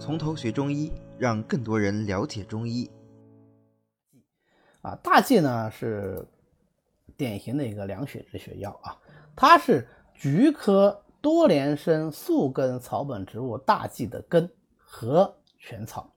[0.00, 2.90] 从头学中医，让更多人了解中医。
[4.80, 6.26] 啊，大剂呢是
[7.18, 8.96] 典型的一个凉血止血药啊，
[9.36, 16.10] 它是菊科多年生宿根草本植物大戟的根和全草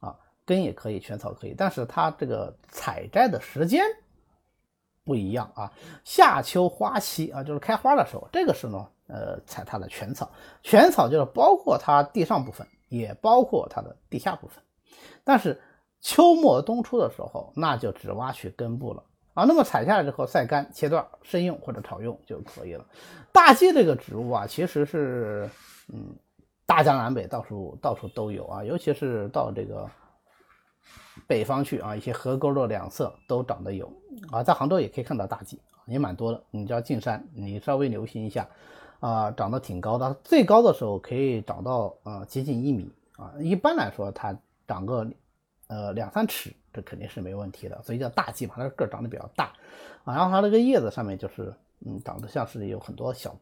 [0.00, 3.84] 啊，根也可以，全草可以，但是它这个采摘的时间
[5.04, 5.72] 不一样啊。
[6.02, 10.28] 夏秋花期啊，就是开花的时候，这个时候呢，呃，采它的全草，
[10.64, 14.62] 全草就是包括它地上部分，也包括它的地下部分，
[15.24, 15.60] 但是。
[16.04, 19.44] 秋末冬初的时候，那就只挖取根部了啊。
[19.44, 22.84] 那么采下来之后晒干切段生用或者炒用就可以了。
[23.30, 25.48] 大戟这个植物啊，其实是
[25.94, 26.12] 嗯，
[26.66, 29.88] 大江南北到处到处都有啊，尤其是到这个
[31.28, 33.88] 北方去啊，一些河沟的两侧都长得有
[34.32, 34.42] 啊。
[34.42, 36.42] 在杭州也可以看到大戟，也蛮多的。
[36.50, 38.48] 你只要进山，你稍微留心一下
[39.02, 43.34] 啊，长得挺高的，最高的时候可以长到啊接近一米啊。
[43.38, 44.34] 一般来说，它
[44.66, 45.06] 长个。
[45.68, 49.54] 呃，两三尺，这肯定是没问题的，所以叫大蓟嘛，它个长得比较大
[50.04, 50.14] 啊。
[50.14, 51.54] 然后它这个叶子上面就是，
[51.86, 53.34] 嗯，长得像是有很多小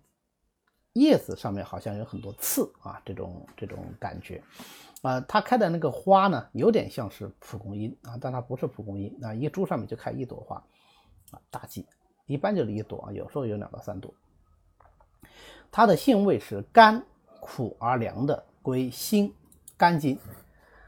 [0.92, 4.41] 叶子上面好像有很多刺啊，这种这种感觉
[5.02, 5.20] 啊。
[5.22, 10.62] 它开的那个花呢，有点像是蒲公英啊，但它不是蒲公英啊，一株上面就开一朵花
[11.33, 11.41] 啊。
[11.50, 11.84] 大蓟
[12.27, 14.14] 一般就是一朵啊，有时候有两到三朵。
[15.71, 17.03] 它的性味是甘
[17.41, 19.33] 苦而凉的，归心
[19.77, 20.19] 肝经。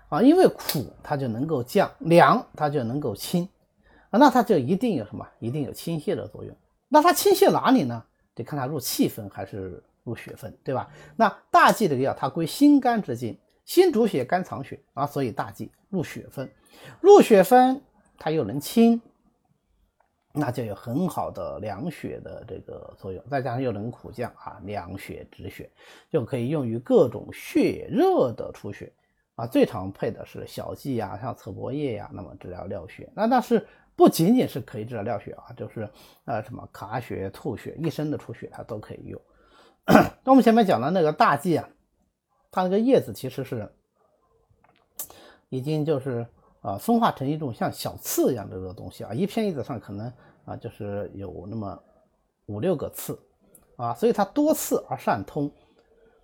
[0.08, 3.48] 啊，因为苦它就能够降，凉它就能够清，
[4.10, 5.26] 啊，那它就一定有什么？
[5.38, 6.54] 一定有清泻的作用。
[6.88, 8.04] 那它清泻哪里呢？
[8.34, 10.90] 得看它入气分还是入血分，对吧？
[11.16, 16.50] 那大剂这个药它归心肝之经，心主血，肝藏血啊，所以大剂入血分，
[17.00, 17.80] 入血分
[18.18, 19.00] 它又能清，
[20.32, 25.70] 那就有很好的凉血的这个作用，再加上又能苦降啊，凉血止血，
[26.10, 28.92] 就可以用于各种血热的出血。
[29.34, 33.10] 啊，最常配的是小蓟呀，像侧柏叶呀，那么治疗尿血。
[33.14, 33.66] 那但是
[33.96, 35.88] 不仅仅是可以治疗尿血啊，就是
[36.26, 39.20] 呃什么卡血、吐血、一身的出血，它都可以用。
[40.22, 41.66] 那我们前面讲的那个大蓟啊，
[42.50, 43.66] 它那个叶子其实是
[45.48, 46.26] 已经就是
[46.62, 50.10] 啊分化成一种像小刺一样的个东西啊，一片叶子上可能
[50.46, 51.78] 啊就是有那么
[52.46, 53.18] 五六个刺
[53.76, 55.52] 啊，所以它多刺而善通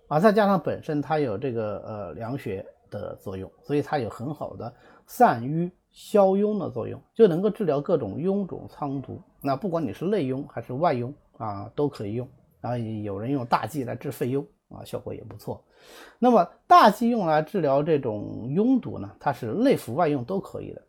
[0.07, 2.65] 啊，再加上本身它有这个呃凉血。
[2.91, 4.73] 的作用，所以它有很好的
[5.05, 9.21] 散瘀消痈的作用，就能够治疗各种臃肿疮毒。
[9.43, 12.27] 那不管你是内痈还是外痈啊，都可以用。
[12.59, 15.63] 然后有人用大剂来治肺痈啊，效果也不错。
[16.17, 20.81] 那么大剂用来治疗这种拥堵呢，它是内服外用都可以的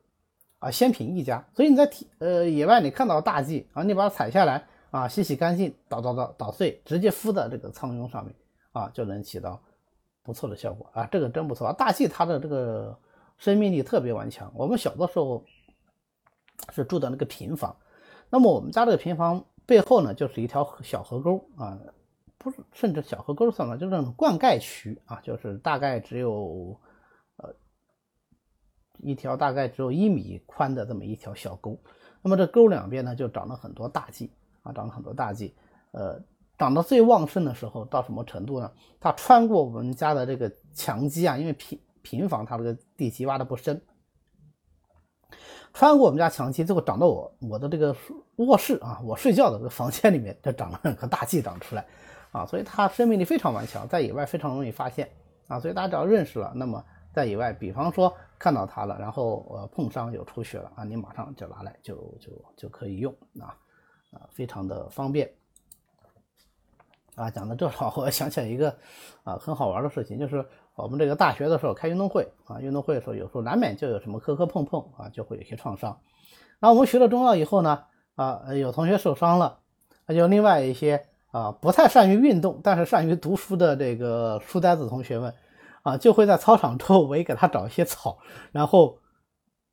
[0.59, 1.45] 啊，先品一家。
[1.55, 8.35] 所以你在体呃野外你看到大剂啊，你把它采下来啊，洗洗干净，捣捣捣捣碎，直接敷在这个苍痈上面
[8.73, 9.61] 啊，就能起到。
[10.23, 11.73] 不错的效果啊，这个真不错啊！
[11.73, 12.97] 大气它的这个
[13.39, 14.53] 生命力特别顽强。
[14.55, 15.43] 我们小的时候
[16.73, 17.75] 是住的那个平房，
[18.29, 21.77] 那么我们家这个平房背后呢，就是一条小河沟啊，
[22.43, 26.81] 不是，甚至小河沟算了，就是那种灌溉渠啊，就是大概只有
[27.37, 27.55] 呃
[28.99, 31.79] 一条大概只有一米宽的这么一条小沟。
[32.23, 34.31] 那么这沟两边呢，就长了很多大蓟
[34.63, 35.53] 啊，长了很多大蓟，
[35.93, 36.21] 呃。
[36.59, 38.71] 长到最旺盛的时候到什么程度呢？
[39.01, 43.81] 它穿过我们家的这个墙基啊，因为平平房它这个地基挖的不深，
[45.73, 47.97] 穿过我们家墙基，最后长到我我的这个
[48.37, 51.87] 卧室啊，我睡觉的这个房间里面，就长了两颗大蓟长出来
[52.33, 55.11] 啊，所以它生命力非常顽强，在野外非常容易发现
[55.49, 63.57] 啊，所以大家只要认识了，那么在野外，比方说看到它了，然后呃碰伤有出血了啊，你马上就拿来就就就可以用啊
[64.13, 65.31] 啊，非常的方便。
[67.17, 68.75] 啊，讲到这儿，我想起来一个
[69.25, 76.01] 啊很好玩的事情，就是我们这个大学的时候开运动会啊，运动会的时候有时候难免就有什么磕磕碰碰啊，就会有些创伤。
[76.61, 79.59] 那我们学了中药以后呢，啊有同学受伤了，
[80.07, 85.35] 那就另外一些啊不太善于运动，但是善于读书的这个书呆子同学们
[85.83, 88.19] 啊，就会在操场周围给他找一些草，
[88.53, 88.99] 然后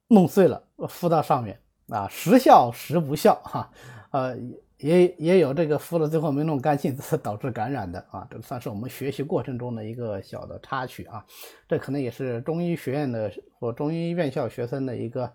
[0.08, 1.60] 弄碎了敷到上面
[1.90, 3.70] 啊，时效时不效哈，
[4.12, 4.38] 呃。
[4.80, 11.26] 也也有这个敷了最后没弄干净 导致感染的啊，这算是我们学习过程中的一个小的插曲啊，
[11.68, 15.26] 这可能也是中医学院的或中医院校学生的一个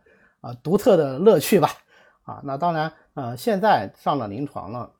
[0.42, 1.70] 啊独特的乐趣吧。
[2.22, 4.92] 啊，那当然，呃，现在上了临床了，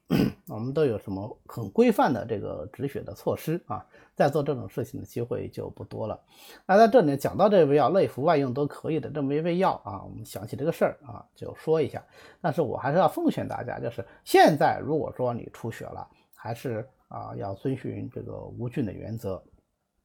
[0.48, 3.86] 我们都有什么很规范的这个止血的措施啊？
[4.14, 6.20] 在做这种事情的机会就不多了。
[6.66, 12.04] 那在这里讲到这味药，内服外用都可以的这么一味药啊，我们想起这个事儿啊，就说一下。
[12.40, 19.42] 但是我还是要奉劝大家，就是现在如果说你出血了，还是啊要遵循这个无菌的原则。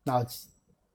[0.04, 0.24] 那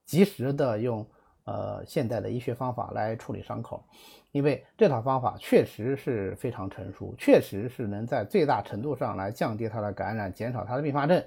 [0.06, 1.06] 及时的用
[1.44, 3.84] 呃现代的医学方法来处理伤口，
[4.30, 11.22] 因为这套方法确实是非常成熟，确实是能在最大程度上来降低它的感染，减少它的并发症。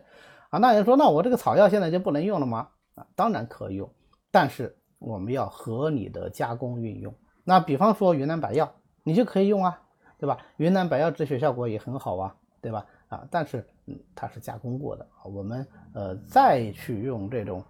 [0.50, 2.69] 啊，那人说，那我这个草药现在就不能用了吗？
[2.95, 3.89] 啊，当然可以用，
[4.31, 7.13] 但是我们要合理的加工运用。
[7.44, 8.71] 那比方说云南白药，
[9.03, 9.81] 你就可以用啊，
[10.18, 10.38] 对吧？
[10.57, 12.85] 云南白药止血效果也很好啊，对吧？
[13.09, 17.63] 啊，但是嗯，它是加工过的，我们呃再去用这种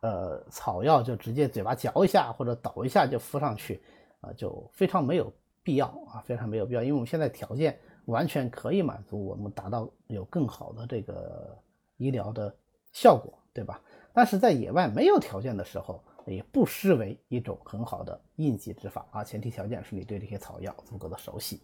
[0.00, 3.82] 呃草药，就直接嘴巴嚼一下或者倒一下就敷上去
[4.20, 5.32] 啊，就非常没有
[5.62, 11.56] 必要啊，非常没有必要，因为我们现在条件完全可以满足我们达到有更好的这个。
[12.02, 12.56] 医疗的
[12.94, 13.78] 效果，对吧？
[14.14, 19.22] 但是在野外没有条件的时候，也不失为一种很好的应急之法啊。
[19.22, 21.60] 前提条件是你对这些草药足够的熟悉。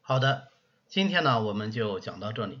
[0.00, 0.48] 好的，
[0.88, 2.60] 今天呢我们就讲到这里。